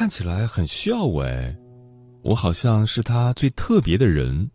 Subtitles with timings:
[0.00, 1.54] 看起来很需要我哎，
[2.22, 4.50] 我好像是他最特别的人。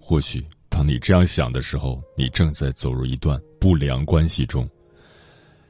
[0.00, 4.66] 或许当你这样想的时候，你正在走入一段不良关系中。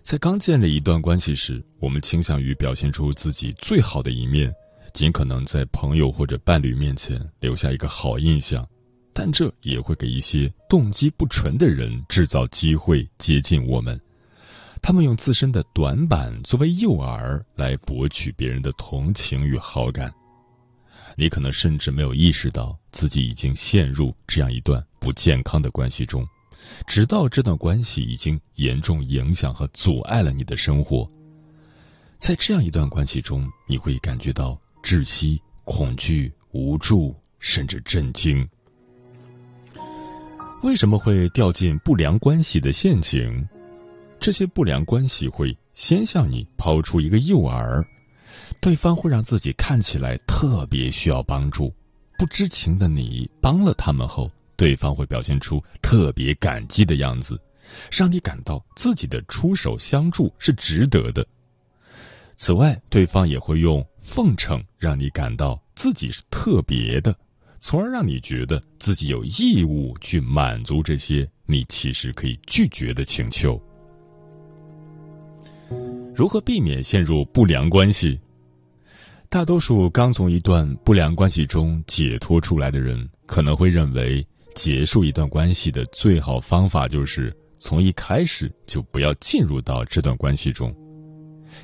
[0.05, 4.55] 在刚建立一段关系时，我们倾向于表现出自己最好的一面，
[4.92, 8.64] 尽可能在朋友或者伴侣面前留下一个好印象，
[9.12, 14.00] 但这也会给一些动机不纯的人制造机会接近我们。
[14.87, 20.15] 他们用自身的短板作为诱饵，来博取别人的同情与好感。
[21.17, 26.25] 你可能甚至没有意识到自己已经陷入这样一段不健康的关系中，
[26.87, 31.11] 直到这段关系已经严重影响和阻碍了你的生活。
[32.17, 38.48] 在这样一段关系中，你会感觉到窒息、恐惧、无助，甚至震惊。
[40.62, 43.48] 为什么会掉进不良关系的陷阱？
[44.27, 47.86] 这些不良关系会先向你抛出一个诱饵，
[48.60, 51.72] 对方会让自己看起来特别需要帮助，
[52.18, 57.40] 不知情的你帮了他们后，对方会表现出特别感激的样子，
[57.92, 61.24] 让你感到自己的出手相助是值得的。
[62.36, 67.17] 此外，对方也会用奉承让你感到自己是特别的，
[67.61, 73.62] 从而让你觉得自己有义务去满足这些你其实可以拒绝的请求。
[76.16, 78.18] 如何避免陷入不良关系？
[79.28, 90.74] 大多数刚从一段不良关系中解脱出来的人，可能会认为结束一段关系的最好方法就是从一开始就不要进入到这段关系中。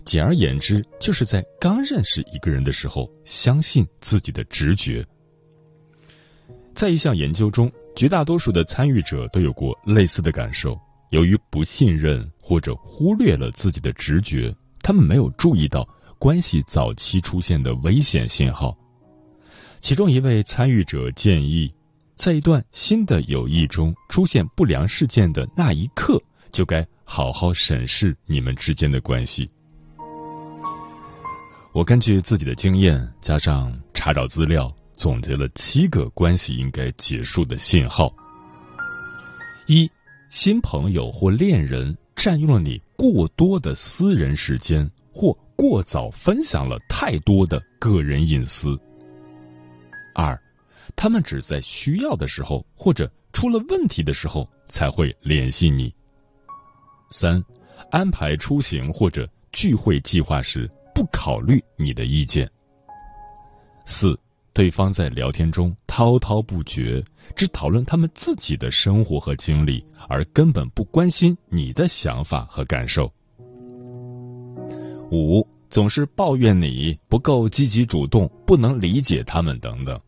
[0.05, 5.03] 简而言之，就是在刚认识一个人的时候，相信自己的直觉。
[6.75, 10.79] 在一项研究中，绝大多数的参与者都有过类似的感受。
[11.13, 15.87] 由于不信任或者忽略了自己的直觉，他们没有注意到
[16.19, 18.75] 关系早期出现的危险信号。
[19.83, 21.75] 其中一位参与者建议，
[22.17, 26.19] 在一段新的友谊中出现不良事件的那一刻，
[26.51, 29.51] 就该好好审视你们之间的关系。
[31.75, 38.11] 我根据自己的经验，加上查找资料，总结了七个关系应该结束的信号。
[39.67, 39.91] 一
[40.33, 48.81] 新朋友或恋人占用了你过多的私人时间，或过早分享了太多的个人隐私。
[50.15, 50.41] 二，
[50.97, 55.95] 他们只在需要的时候或者出了问题的时候才会联系你。
[57.11, 57.45] 三，
[57.91, 62.51] 安排出行或者聚会计划时不考虑你的意见。
[63.85, 64.19] 四。
[64.55, 67.03] 对方在聊天中滔滔不绝，
[67.35, 73.11] 只讨论他们自己的生活和经历，而根本不关心你的想法和感受。
[75.11, 79.99] 五，总是抱怨你不够积极主动，不能理解他们等等。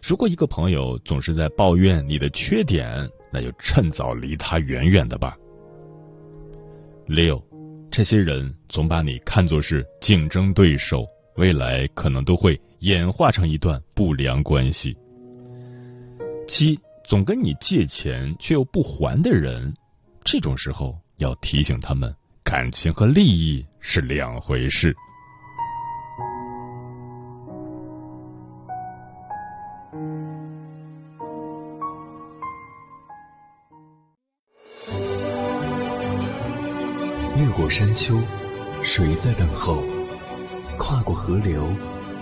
[0.00, 5.36] 如果一个朋友总是在抱怨你的缺点，那就趁早离他远远的吧。
[7.06, 7.42] 六，
[7.90, 11.04] 这些人总把你看作是竞争对手，
[11.36, 12.60] 未来可能都会。
[12.86, 14.96] 演化成一段不良关系。
[16.46, 19.74] 七，总跟你借钱却又不还的人，
[20.22, 24.94] 这种时候要提醒他们，感情和利益是两回事。
[37.36, 38.16] 越过山丘，
[38.84, 39.82] 谁在等候？
[40.78, 41.68] 跨过河流。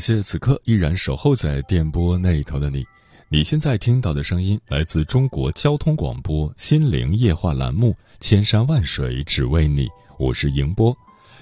[0.00, 2.84] 谢此刻依然守候在电波那一头的你。
[3.28, 9.86] 你现在听到的声音来自中国交通广播心灵夜话栏目《千山万水只为你》，
[10.18, 10.96] 我是迎波。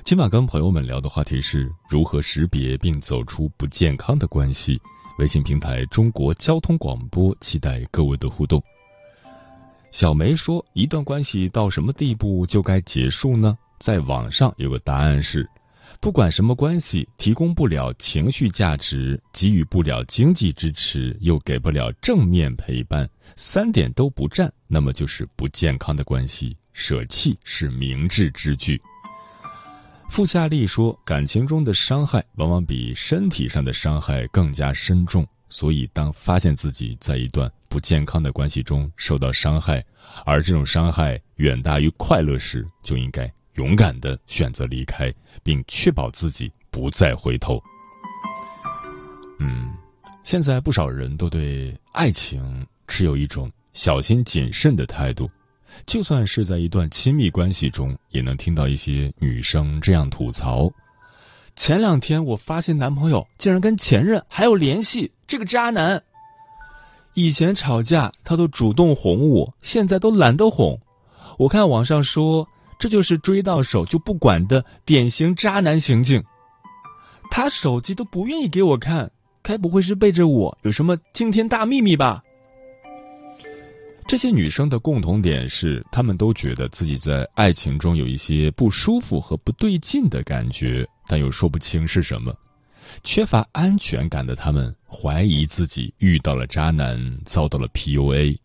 [0.05, 4.81] 今晚跟朋友们聊的话题是如何识别并走出不健康的关系。
[5.19, 8.63] 微信平台中国交通广播，期待各位的互动。
[9.91, 15.49] 小梅说：“一段关系到什么地步就该结束呢？”在网上有个答案是。
[16.01, 26.57] 不管什么关系，提供不了情绪价值，给予不了经济支持，又给不了正面陪伴，三点都不占，那么就是不健康的关系。
[26.73, 28.81] 舍弃是明智之举。
[30.09, 39.85] 傅夏利说，感情中的伤害往往比身体上的伤害更加深重，所以当发现自己在一段不健康的关系中受到伤害，
[40.25, 43.31] 而这种伤害远大于快乐时，就应该。
[43.59, 45.13] 勇敢的选择离开，
[45.43, 47.61] 并确保自己不再回头。
[49.41, 49.75] 嗯，
[50.23, 55.29] 现在不少人都对爱情持有一种小心谨慎的态度，
[55.87, 60.71] 就算是在一段亲密关系中，也能听到一些女生这样吐槽：
[61.57, 66.05] 前两天我发现男朋友竟然跟前任还有联系，这个渣男！
[67.15, 70.79] 以前吵架他都主动哄我，现在都懒得哄。
[71.39, 72.49] 我看网上说。
[72.79, 76.25] 这就是追到手就不管的典型渣男行径。
[77.31, 79.11] 他手机都不愿意给我看，
[79.43, 82.23] 该不会是背着我有什么惊天大秘密吧？
[84.07, 92.35] 这些女生的共同点是，她们都觉得自己在爱情中有一些不舒服和不对劲的感觉，但又说不清是什么。
[93.05, 98.39] 缺乏安全感的她们怀疑自己遇到了渣男，遭到了 PUA。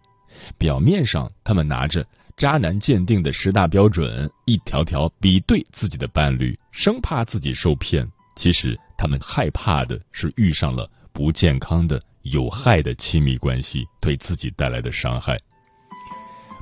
[0.57, 2.05] 表面上，她们拿着。
[2.35, 8.09] 渣男鉴定的十大标准，一条条比对自己的伴侣，生怕自己受骗。
[8.35, 15.37] 其实他们害怕的是遇上了不健康的、有害的亲密关系对自己带来的伤害。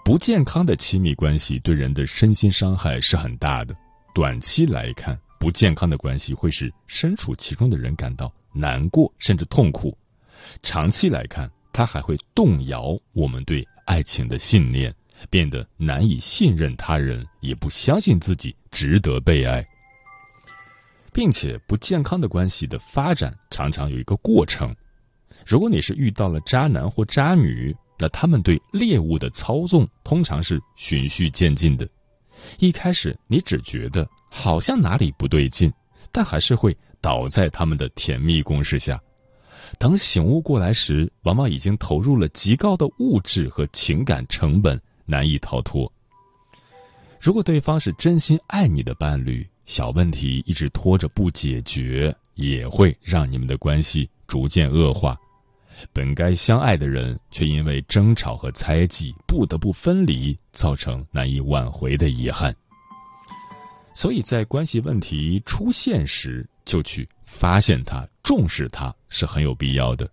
[0.04, 3.74] 不健康的亲密关系对人的身心伤害是很大的。
[4.14, 9.96] 短期来看，不健康的关系会使身处其中的人感到难过甚至痛苦；
[10.62, 14.94] 长期来看，它还会动摇我们对爱情的信念。
[15.30, 19.66] 变得难以信任他人，也不相信自己值得被爱，
[21.14, 24.76] 并且不健康的关系的发展常常有一个过程。
[25.46, 31.88] 如果你是遇到了渣男或渣女，那他们对猎物的操纵通常是循序渐进的。
[32.58, 35.72] 一开始你只觉得好像哪里不对劲，
[36.12, 39.00] 但还是会倒在他们的甜蜜攻势下。
[39.80, 44.82] 等醒悟过来时，往往已经投入了极高的物质和情感成本。
[45.12, 45.92] 难以逃脱。
[47.20, 55.16] 如果对方是真心爱你的伴侣，小问题一直拖着不解决，也会让你们的关系逐渐恶化。
[55.94, 62.56] 本该相爱的人，却因为争吵和猜忌不得不分离，造成难以挽回的遗憾。
[63.94, 70.10] 所以在关系问题出现时，就去发现它、重视它，是很有必要的。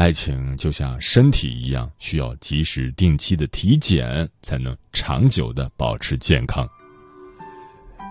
[0.00, 6.66] 爱情就像身体一样，需要及时定期的体检，才能长久的保持健康。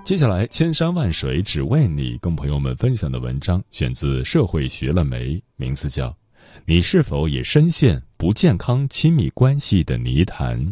[0.05, 6.09] 接下来，千山万水只为你，跟朋友们分享的文章选自《社会学了没》，名字叫
[6.67, 10.67] 《你是否也深陷不健康亲密关系的泥潭》。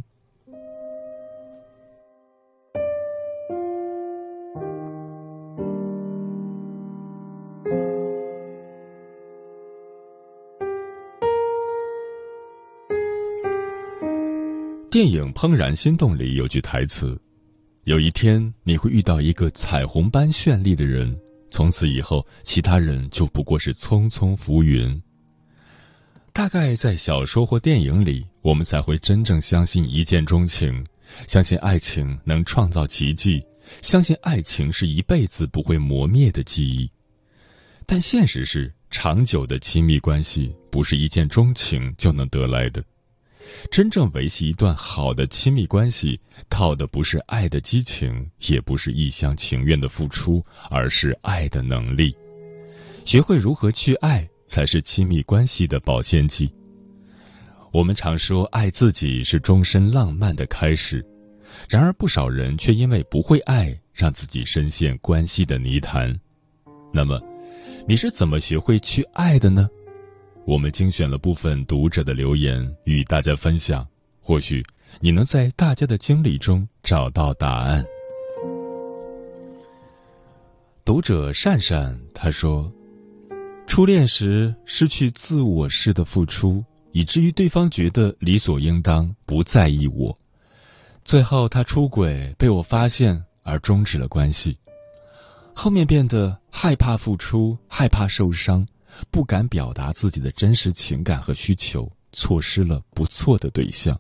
[14.90, 17.20] 电影《怦然心动》里有句台词
[17.84, 21.20] ：“有一天你会遇到一个彩虹般绚丽的人，
[21.52, 25.02] 从此以后，其他人就不过是匆匆浮云。”
[26.32, 30.86] 大概在小说或电影里，我们才会真正相信一见钟情，
[31.28, 33.44] 相信爱情能创造奇迹，
[33.82, 36.90] 相信爱情是一辈子不会磨灭的记忆。
[37.86, 42.82] 但现实是，长久的亲密关系不是一见钟情就能得来的。
[43.72, 52.16] 真正维系一段好的亲密关系，靠的不是爱的激情，也不是一厢情愿的付出，而是爱的能力。
[53.06, 56.54] 学会如何去爱，才是亲密关系的保鲜剂。
[57.72, 61.06] 我们常说，爱自己是终身浪漫的开始。
[61.70, 66.20] 然而不少人却因为不会爱，让自己深陷关系的泥潭。
[66.94, 67.20] 那么，
[67.88, 69.68] 你是怎么学会去爱的呢？
[70.48, 73.86] 我们精选了部分读者的留言与大家分享，
[74.22, 74.66] 或许
[75.02, 77.86] 你能在大家的经历中找到答案。
[80.86, 82.72] 读者善善他说
[83.68, 86.64] ：“初恋时失去自我式的付出，
[86.94, 90.18] 以至于对方觉得理所应当，不在意我。
[91.04, 94.60] 最后他出轨被我发现而终止了关系。
[95.54, 98.66] 后面变得害怕付出，害怕受伤。”
[99.12, 104.00] 不敢表达自己的真实情感和需求，错失了不错的对象。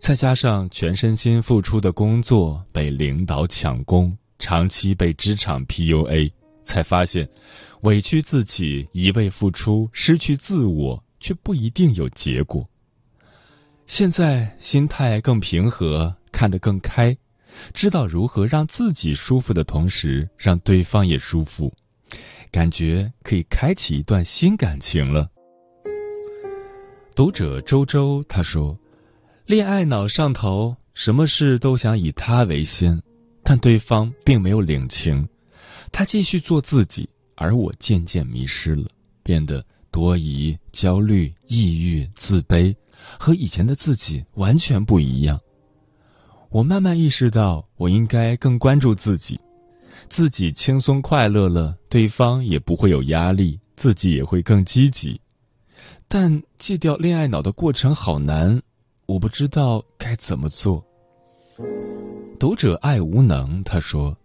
[0.00, 6.32] 再加上全身心付出的工作被领导抢功，长期被职场 PUA，
[6.62, 7.28] 才发现
[7.80, 12.68] 委屈自己一味付出，失去自我，却不一定有结果。
[13.86, 17.16] 现在心态更平和，看得更开，
[17.72, 21.74] 知道如何让自己舒服的同时，让对方也舒服。
[22.50, 25.28] 感觉可以开启一段新感情了。
[27.14, 28.78] 读者周周他说
[29.44, 33.02] ：“恋爱脑上头，什么事都想以他为先，
[33.42, 35.28] 但对方并没有领情。
[35.90, 38.88] 他继续做自己，而我渐渐迷失了，
[39.22, 42.76] 变得多疑、焦虑、抑郁、自卑，
[43.18, 45.40] 和以前的自己完全不一样。
[46.50, 49.40] 我慢慢意识到，我应该更关注自己。”
[50.08, 55.20] 自己轻松快乐了，对方也不会有压力，自己也会更积极。
[56.08, 58.62] 但戒掉恋爱脑的过程好难，
[59.06, 60.84] 我不知道该怎么做。
[62.40, 64.16] 读者爱无能，他说：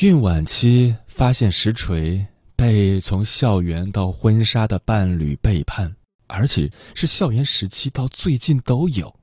[0.00, 5.96] 孕晚期发现实锤，被从校园到婚纱的伴侣背叛，
[6.28, 9.16] 而且是校园时期到最近都有。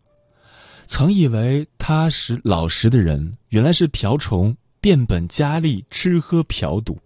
[0.87, 4.57] 曾以为踏实老实的人，原来是瓢虫。
[4.85, 6.99] 变本加厉，吃喝嫖赌，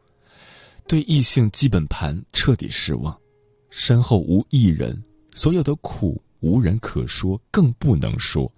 [0.86, 3.18] 对异性基本盘彻底失望，
[3.70, 8.52] 身后无一人，所有的苦无人可说，更不能说。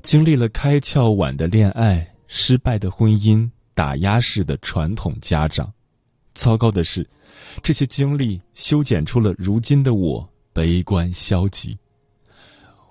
[0.00, 5.74] 经历了开窍晚的恋爱，失败的婚姻，打压式的传统家长，
[6.32, 7.10] 糟糕的是，
[7.62, 11.76] 这些经历修剪出了如今的我，悲观消极。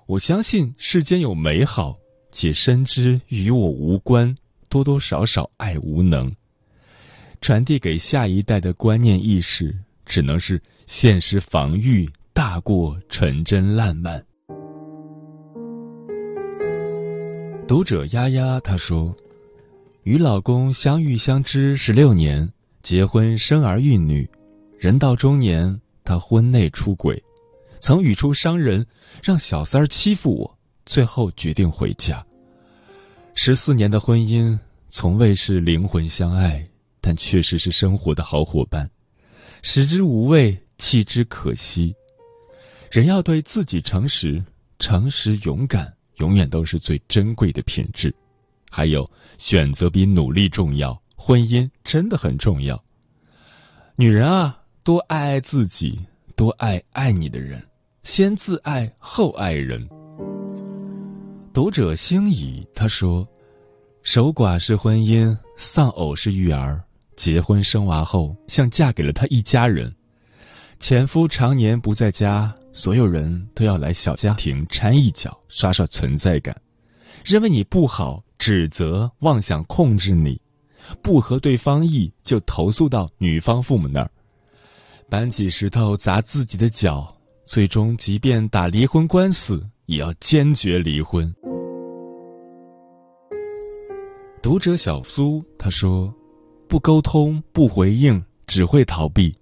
[0.06, 1.98] 我相信世间有美好，
[2.30, 4.36] 且深知与我无关。
[4.70, 6.32] 多多少少爱无能，
[7.40, 14.24] 传递给下一代的观念意识，只能是现实防御大过纯真烂漫。
[17.66, 19.16] 读者丫丫他说，
[20.04, 24.30] 与老公相遇相知十六年，结婚生儿育女，
[24.78, 27.24] 人到中年，他婚内出轨，
[27.80, 28.86] 曾语出伤人，
[29.22, 32.24] 让小三儿欺负我，最后决定回家。
[33.34, 34.58] 十四年的婚姻，
[34.90, 36.68] 从未是灵魂相爱，
[37.00, 38.90] 但确实是生活的好伙伴。
[39.62, 41.94] 食之无味，弃之可惜。
[42.90, 44.44] 人要对自己诚实，
[44.78, 48.14] 诚实勇敢，永远都是最珍贵的品质。
[48.70, 52.82] 还有，选择比努力重要，婚姻真的很重要。
[53.96, 56.00] 女人啊，多爱爱自己，
[56.36, 57.64] 多爱爱你的人，
[58.02, 59.88] 先自爱后爱人。
[61.52, 63.26] 读者星乙他说
[64.04, 66.84] ：“守寡是婚姻，丧偶是育儿。
[67.16, 69.96] 结婚生娃后，像嫁给了他一家人。
[70.78, 76.62] 前夫常年不在家，所有人都要来小家庭掺一脚，刷刷存在感，
[77.24, 80.40] 认为你不好，指责、妄想控制你，
[81.02, 84.10] 不合对方意就投诉到女方父母那儿，
[85.10, 89.60] 搬起石头砸自己的脚，最终即便打离婚官司。”
[89.90, 91.34] 也要坚决离婚。
[94.40, 96.14] 读者小苏他说
[96.68, 99.34] ：“不沟通，不回应，只会逃避，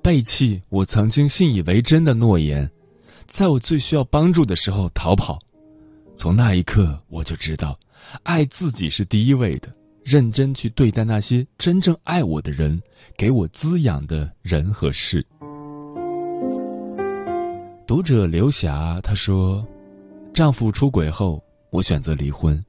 [0.00, 2.70] 背弃我曾经信以为真的诺言，
[3.26, 5.40] 在我最需要帮助的时候逃跑。
[6.16, 7.76] 从那一刻，我就知道，
[8.22, 9.74] 爱自己是第一位的，
[10.04, 12.80] 认真去对待那些真正爱我的人，
[13.16, 15.26] 给我滋养的人和事。”
[17.84, 19.66] 读者刘霞他说。
[20.38, 22.64] 丈夫出轨后，我选择离婚，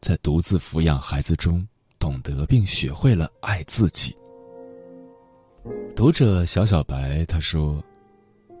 [0.00, 4.16] 在独自抚养孩子中，懂得并学会了爱自己。
[5.94, 7.84] 读者小小白他说：“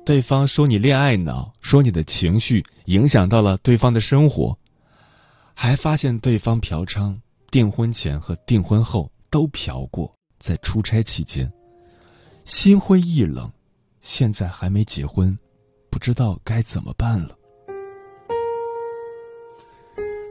[0.06, 4.56] 对方说你恋爱脑，说你的情绪影响到了对方的生活，
[5.56, 7.18] 还发现对方嫖娼，
[7.50, 11.52] 订婚前和订婚后都嫖过，在出差期间，
[12.44, 13.50] 心灰意冷，
[14.00, 15.36] 现在还没结婚，
[15.90, 17.36] 不知道该怎么办了。”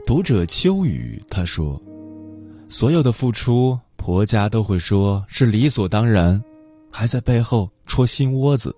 [0.06, 1.80] 读者秋雨他说
[2.68, 6.44] ：“所有的付出，婆家都会说是理所当然，
[6.90, 8.76] 还在背后戳心窝子。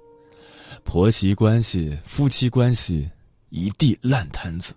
[0.85, 3.11] 婆媳关系、夫妻关系，
[3.51, 4.75] 一地烂摊子。”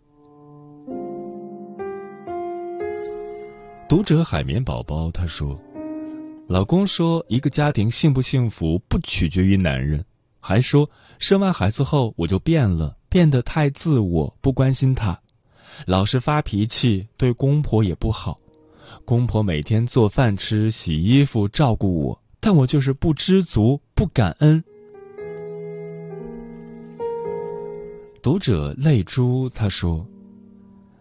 [3.87, 5.59] 读者海绵宝宝他说
[6.49, 10.03] ：“老公说，一个家庭幸不幸福不取决于男人，
[10.39, 10.89] 还说
[11.19, 15.19] 生完孩子后我就变了，变得太自我，不关心他。”
[15.85, 18.39] 老是发脾气，对公婆也不好。
[19.05, 24.63] 公婆每天做饭吃、洗衣服、照顾我，但我就是不知足、不感恩。
[28.21, 30.05] 读者泪珠他说，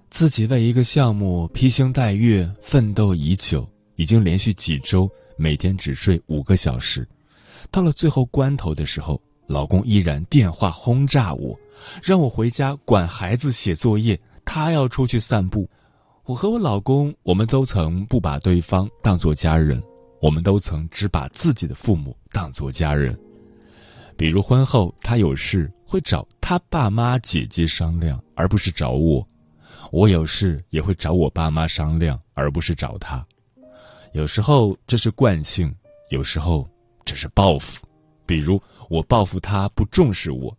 [0.09, 7.09] 自己为一个项目披星戴月、奋斗已久，已经连续几周每天只睡五个小时。
[7.71, 11.59] 到了最后关头的时候，老公依然电话轰炸我，
[12.03, 14.21] 让我回家管孩子、写作业。
[14.51, 15.69] 他要出去散步，
[16.25, 19.83] 我和我老公，我们都曾不把对方当作家人，
[20.23, 23.21] 我们都曾只把自己的父母当作家人。
[24.17, 29.23] 比如婚后他有事会找他爸妈姐姐商量，而不是找我；
[29.93, 33.27] 我有事也会找我爸妈商量，而不是找他。
[34.13, 35.75] 有时候这是惯性，
[36.09, 36.67] 有时候
[37.05, 37.87] 这是报复。
[38.25, 40.57] 比如我报复他不重视我，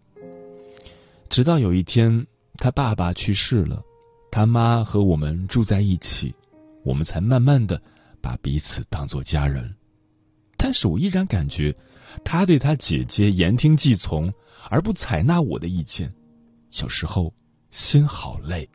[1.27, 2.27] 直到有一天。
[2.61, 3.81] 他爸爸去世了，
[4.29, 6.35] 他妈和我们住在一起，
[6.83, 7.81] 我们才慢慢的
[8.21, 9.75] 把彼此当做家人。
[10.57, 11.77] 但是我依然感觉
[12.25, 14.33] 他对他姐姐言听计从，
[14.69, 16.13] 而不采纳我的意见，
[16.69, 17.33] 小时候
[17.71, 18.69] 心好累。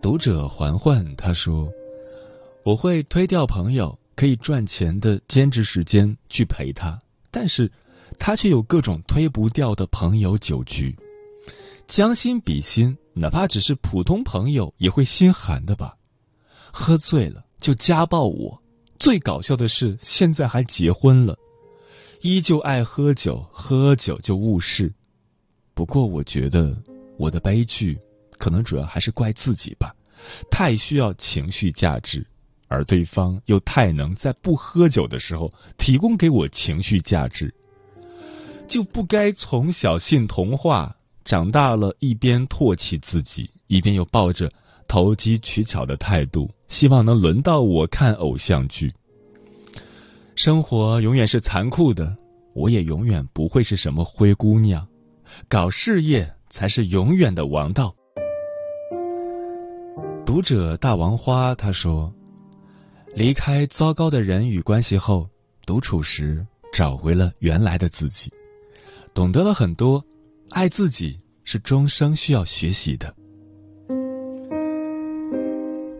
[0.00, 1.72] 读者环环他说
[2.64, 7.72] ：“我会推掉朋友可以赚钱的兼职时间去陪他，但是。”
[8.18, 10.96] 他却有各种推不掉的朋友酒局，
[11.86, 15.96] 将心比心，哪怕只是普通朋友也会心寒的吧。
[16.72, 18.62] 喝醉了就家暴我，
[18.98, 21.38] 最搞笑的是现在还结婚了，
[22.20, 24.92] 依旧爱喝酒，喝酒就误事。
[25.74, 26.76] 不过我觉得
[27.18, 27.98] 我的悲剧
[28.38, 29.94] 可能主要还是怪自己吧，
[30.50, 32.26] 太需要情绪价值，
[32.68, 37.54] 而对方又太能在不喝酒的时候提供给我情绪价值。
[38.66, 44.50] 就不该从小信童话，长大了一边唾弃自己，一边又抱着
[44.88, 48.92] 投机取巧的态度，希望能轮到我看偶像剧。
[50.34, 52.16] 生活永远是残酷的，
[52.54, 54.86] 我也永远不会是什么灰姑娘，
[55.48, 57.94] 搞事业才是永远的王道。
[60.26, 62.12] 读者大王花他说，
[63.14, 65.30] 离开糟糕的人与关系后，
[65.64, 68.32] 独处时找回了原来的自己。
[69.16, 70.04] 懂得了很多，
[70.50, 73.14] 爱自己是终生需要学习的。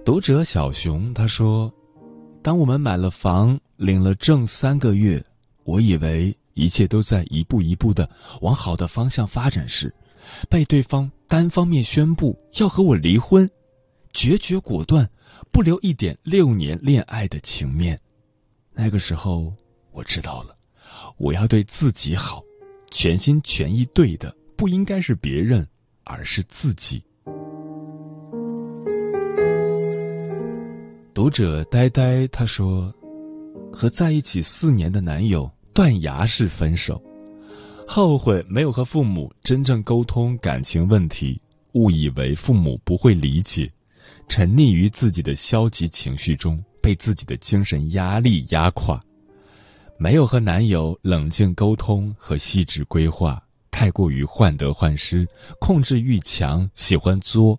[0.05, 1.73] 读者小熊他说
[2.45, 5.25] ：“当我们买了房，领了证三个月，
[5.65, 8.11] 我以为一切都在一步一步的
[8.43, 9.95] 往好的方向发展时，
[10.51, 13.51] 被对方单方面宣布要和我离婚，
[14.13, 15.09] 决绝果断，
[15.51, 18.03] 不留一点六年恋爱的情面。
[18.75, 19.55] 那个时候，
[19.91, 20.59] 我知道了，
[21.17, 22.43] 我要对自己好。”
[22.91, 25.69] 全心全意对的不应该是别人，
[26.05, 27.03] 而是自己。
[31.13, 32.95] 读者呆呆他说，
[33.73, 37.03] 和在一起四年的男友断崖式分手，
[37.89, 41.41] 后悔没有和父母真正沟通感情问题，
[41.73, 43.73] 误以为父母不会理解，
[44.29, 49.03] 沉溺于自己的消极情绪中，被自己的精神压力压垮。
[49.99, 55.27] 没有和男友冷静沟通和细致规划，太过于患得患失，
[55.59, 57.59] 控制欲强，喜欢作。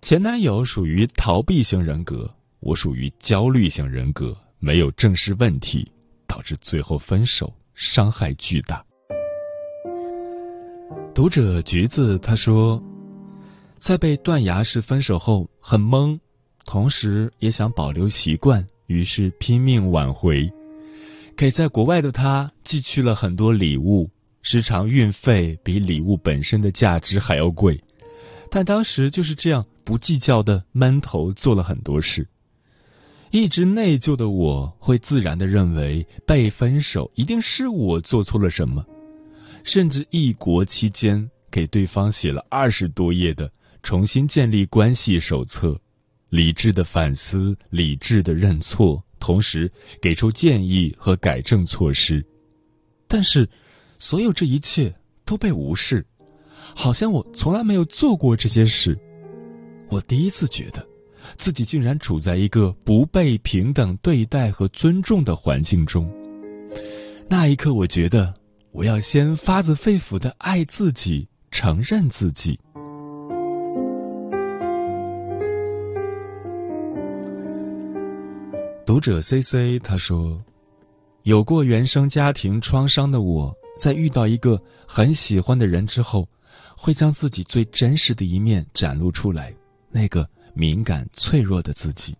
[0.00, 5.90] 前男友属于逃避型人格，我属于焦虑型人格，没有正视问题，
[6.28, 8.84] 导致最后分手，伤害巨大。
[11.12, 12.80] 读者橘子他说，
[13.78, 16.20] 在被断崖式分手后很懵，
[16.64, 20.48] 同时也想保留习惯，于是拼命挽回。
[21.38, 24.10] 给在国外的他寄去了很多礼物，
[24.42, 27.84] 时常运费比礼物本身的价值还要贵，
[28.50, 32.26] 但当时就是这样不计较的闷头做了很多事。
[33.30, 38.84] 一直内疚的我会自然的认为被分手一定是我做错了什么，
[39.62, 43.52] 甚至异国期间给对方写了二十多页的
[43.84, 45.80] 重新建立关系手册，
[46.30, 49.04] 理智的反思，理智的认错。
[49.18, 52.26] 同时给出建议和改正措施，
[53.06, 53.48] 但是
[53.98, 56.06] 所有这一切都被无视，
[56.74, 58.98] 好像我从来没有做过这些事。
[59.88, 60.86] 我第一次觉得
[61.36, 66.10] 自己竟然处在一个不被平等对待和尊重的环境中。
[67.28, 68.34] 那一刻，我觉得
[68.70, 72.60] 我要先发自肺腑的爱自己，承认自己。
[78.88, 80.42] 读者 C C 他说
[81.22, 86.26] ：“有过原生家庭创伤的我，在遇到一个很喜欢的人之后，
[86.74, 89.54] 会将自己最真实的一面展露出来，
[89.90, 92.16] 那个敏感脆弱的自己。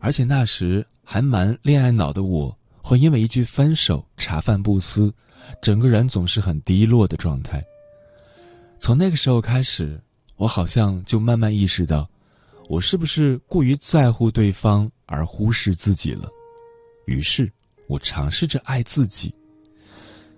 [0.00, 5.12] 而且那时还蛮恋爱脑的我，会因为一句分手茶饭不思，
[5.60, 7.62] 整个人总是很低落的状态。
[8.78, 10.00] 从那个时候开始，
[10.36, 12.08] 我好像就慢慢意识到。”
[12.70, 16.30] 我是不是过于在乎对方而忽视自己了？
[17.04, 17.52] 于是
[17.88, 19.34] 我尝试着爱自己，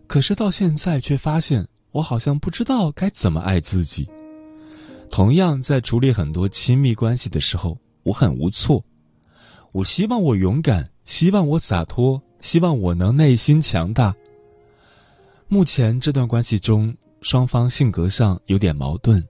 [0.06, 4.08] 可是到现在却发现，我好像不知道该怎么爱自己。
[5.10, 8.86] 同样，在处理很多亲密关系的时候，我很无措。
[9.72, 14.14] 我希望我勇敢，希望我洒脱，希望我能内心强大。
[15.48, 19.28] 目前这段关系中，双方性格上有点矛盾，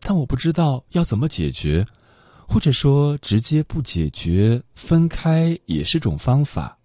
[0.00, 1.84] 但我不知道要怎么解决。
[2.46, 6.78] 或者说，直接不解决，分开也是种方法。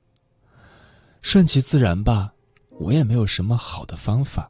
[1.21, 2.33] 顺其自然吧，
[2.79, 4.49] 我也没有什么好的方法。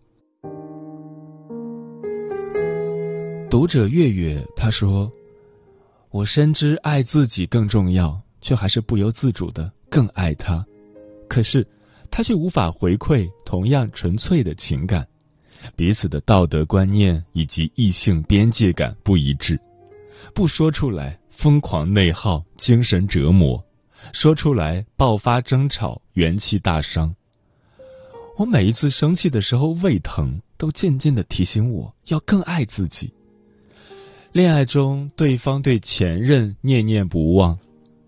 [3.50, 5.12] 读者月月他说
[6.12, 10.66] ：“我深知爱自己更重要，却还是不由自主的更爱他。
[11.28, 11.68] 可是
[12.12, 15.08] 他却无法回馈同样纯粹的情感，
[15.76, 19.60] 彼此的道德观念以及异性边界感不一致。”
[20.34, 23.64] 不说出来，疯狂内耗，精神折磨；
[24.14, 27.16] 说出来，爆发争吵，元气大伤。
[28.38, 33.14] 我每一次生气的时候胃疼，都渐渐的提醒我要更爱自己。
[34.32, 37.60] 恋爱中，对方对前任念念不忘，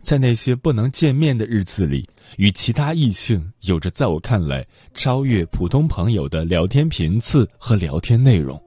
[0.03, 8.61] 在那些不能见面的日子里，与其他异性有着在我看来超越普通朋友的聊天频次和聊天内容。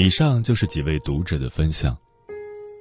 [0.00, 1.98] 以上就是几位读者的分享。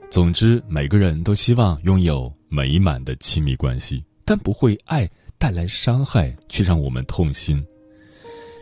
[0.08, 7.66] 总之，每个人都希望拥有美满的亲密关系，但不会爱带来伤害，却让我们痛心。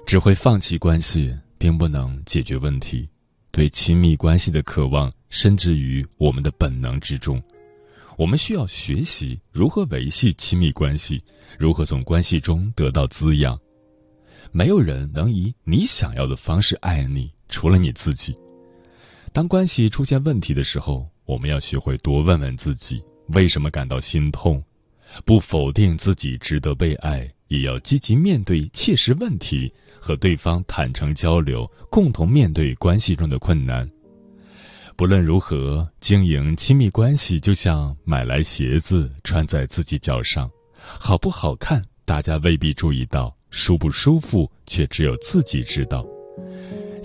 [0.07, 3.09] 只会放弃关系，并不能解决问题。
[3.51, 7.43] 对亲密关系的渴望深植于我们的本能之中。
[8.17, 11.21] 我们需要学习如何维系亲密关系，
[11.59, 13.59] 如何从关系中得到滋养。
[14.53, 18.33] 没有人能以你想要的方式爱你，除了你自己。
[19.35, 24.63] 当关系出现问题的时候，我们要学会多问问自己为什么感到心痛，
[25.25, 33.91] 不否定自己值得被爱，也要积极面对切实问题，和对方坦诚交流，共同面对关系中的困难。
[34.95, 40.49] 不论如何，经营亲密关系就像买来鞋子穿在自己脚上，
[40.81, 46.05] 好不好看大家未必注意到，舒不舒服却只有自己知道。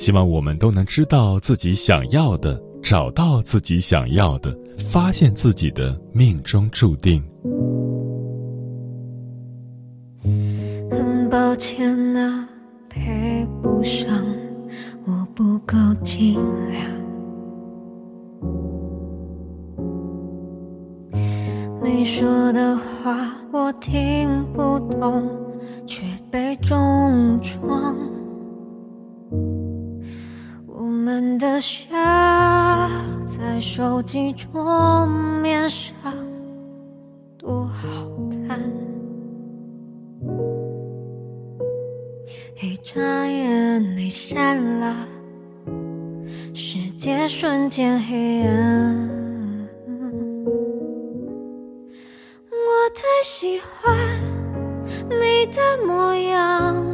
[0.01, 4.57] 希望我们都能知道自己想要的，找到自己想要的，
[4.91, 7.23] 发现自己的命中注定。
[10.91, 11.95] 很抱歉
[55.41, 56.87] 你的模样，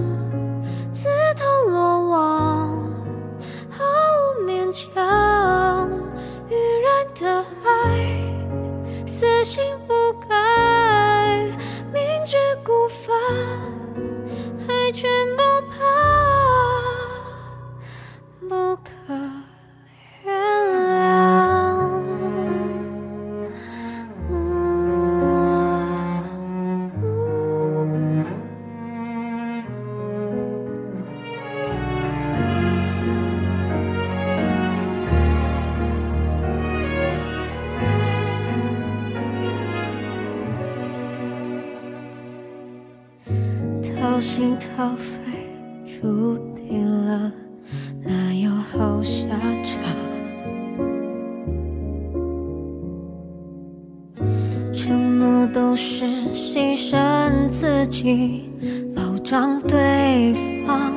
[55.76, 58.50] 是牺牲自己，
[58.96, 60.32] 保障对
[60.66, 60.92] 方，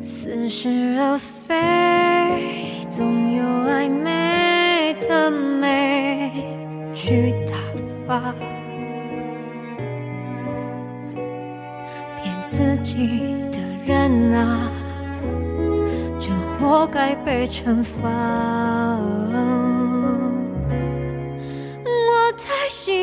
[0.00, 1.54] 似是而非，
[2.88, 6.32] 总有暧昧的美
[6.92, 7.54] 去打
[8.08, 8.34] 发。
[12.20, 14.68] 骗自己的人啊，
[16.18, 18.10] 就活该被惩罚。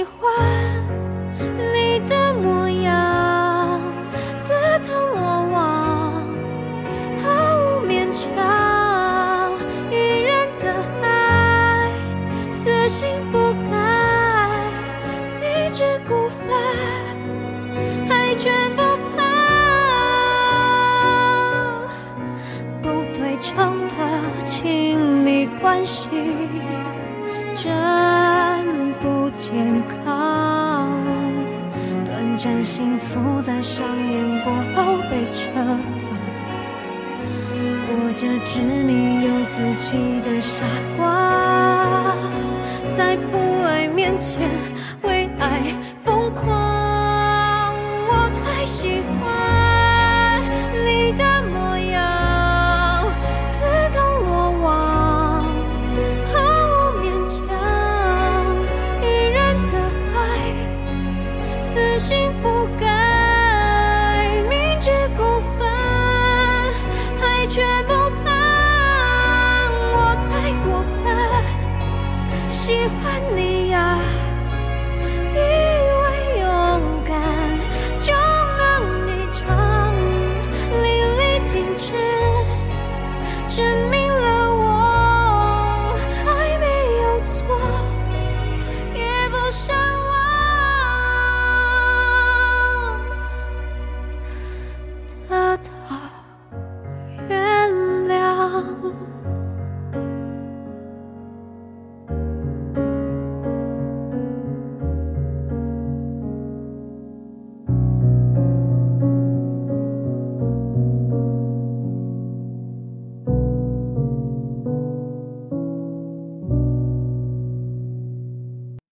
[0.03, 0.29] 喜欢
[1.47, 3.79] 你的模样，
[4.41, 4.51] 自
[4.85, 6.27] 投罗网，
[7.21, 7.23] 毫
[7.55, 8.19] 无勉强。
[9.89, 11.89] 愚人的爱，
[12.51, 13.37] 死性不
[13.71, 13.71] 改，
[15.39, 16.51] 明知故犯，
[18.09, 18.83] 还全不
[19.15, 19.23] 怕。
[22.81, 23.95] 不对称的
[24.43, 26.09] 亲密关系。
[27.55, 27.71] 真
[28.99, 29.82] 不健康，
[32.43, 36.09] 短暂幸福在上演过后被撤掉。
[37.87, 40.65] 我这执迷又自欺的傻
[40.97, 42.13] 瓜，
[42.89, 44.49] 在不爱面前
[45.03, 45.61] 为爱